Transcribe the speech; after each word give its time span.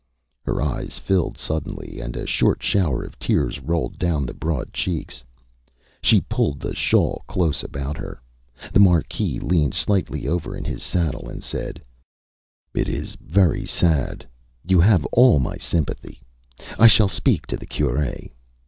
Â 0.01 0.47
Her 0.47 0.61
eyes 0.63 0.97
filled 0.97 1.37
suddenly, 1.37 1.99
and 2.01 2.15
a 2.17 2.25
short 2.25 2.63
shower 2.63 3.03
of 3.03 3.19
tears 3.19 3.59
rolled 3.59 3.99
down 3.99 4.25
the 4.25 4.33
broad 4.33 4.73
cheeks. 4.73 5.23
She 6.01 6.21
pulled 6.21 6.59
the 6.59 6.73
shawl 6.73 7.23
close 7.27 7.63
about 7.63 7.97
her. 7.97 8.19
The 8.73 8.79
Marquis 8.79 9.39
leaned 9.39 9.75
slightly 9.75 10.27
over 10.27 10.57
in 10.57 10.65
his 10.65 10.81
saddle, 10.81 11.29
and 11.29 11.43
said 11.43 11.83
ÂIt 12.73 12.87
is 12.87 13.13
very 13.21 13.67
sad. 13.67 14.27
You 14.65 14.79
have 14.79 15.05
all 15.11 15.37
my 15.37 15.57
sympathy. 15.57 16.19
I 16.79 16.87
shall 16.87 17.07
speak 17.07 17.45
to 17.45 17.55
the 17.57 17.67
Cure. 17.67 18.11